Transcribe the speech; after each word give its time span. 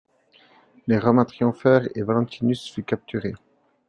Les 0.87 0.97
Romains 0.97 1.25
triomphèrent 1.25 1.87
et 1.95 2.01
Valentinus 2.01 2.71
fut 2.71 2.81
capturé. 2.83 3.35